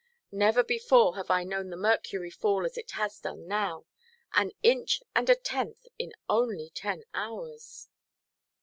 [0.31, 3.85] Never before have I known the mercury fall as it has done now.
[4.33, 7.87] An inch and a tenth in only ten hours!"